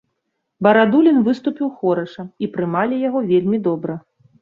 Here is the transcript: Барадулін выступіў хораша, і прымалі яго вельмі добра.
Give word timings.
Барадулін 0.67 1.19
выступіў 1.27 1.71
хораша, 1.83 2.27
і 2.43 2.53
прымалі 2.57 3.01
яго 3.07 3.27
вельмі 3.33 3.65
добра. 3.73 3.93